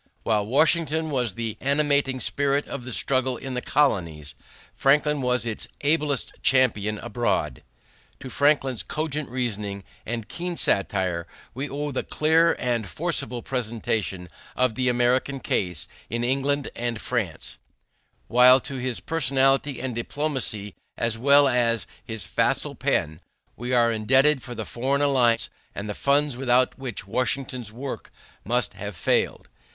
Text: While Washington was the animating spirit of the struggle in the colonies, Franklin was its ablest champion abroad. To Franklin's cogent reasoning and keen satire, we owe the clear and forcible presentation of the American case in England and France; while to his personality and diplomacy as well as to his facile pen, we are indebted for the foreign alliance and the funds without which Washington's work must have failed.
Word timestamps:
While 0.23 0.47
Washington 0.47 1.11
was 1.11 1.35
the 1.35 1.57
animating 1.61 2.19
spirit 2.19 2.65
of 2.67 2.85
the 2.85 2.91
struggle 2.91 3.37
in 3.37 3.53
the 3.53 3.61
colonies, 3.61 4.33
Franklin 4.73 5.21
was 5.21 5.45
its 5.45 5.67
ablest 5.81 6.33
champion 6.41 6.97
abroad. 6.97 7.61
To 8.21 8.27
Franklin's 8.27 8.81
cogent 8.81 9.29
reasoning 9.29 9.83
and 10.03 10.27
keen 10.27 10.57
satire, 10.57 11.27
we 11.53 11.69
owe 11.69 11.91
the 11.91 12.01
clear 12.01 12.55
and 12.57 12.87
forcible 12.87 13.43
presentation 13.43 14.27
of 14.55 14.73
the 14.73 14.89
American 14.89 15.39
case 15.39 15.87
in 16.09 16.23
England 16.23 16.71
and 16.75 16.99
France; 16.99 17.59
while 18.27 18.59
to 18.59 18.77
his 18.77 19.01
personality 19.01 19.79
and 19.79 19.93
diplomacy 19.93 20.73
as 20.97 21.15
well 21.19 21.47
as 21.47 21.85
to 21.85 21.91
his 22.05 22.25
facile 22.25 22.73
pen, 22.73 23.21
we 23.55 23.71
are 23.71 23.91
indebted 23.91 24.41
for 24.41 24.55
the 24.55 24.65
foreign 24.65 25.03
alliance 25.03 25.51
and 25.75 25.87
the 25.87 25.93
funds 25.93 26.35
without 26.35 26.79
which 26.79 27.05
Washington's 27.05 27.71
work 27.71 28.11
must 28.43 28.73
have 28.73 28.95
failed. 28.95 29.47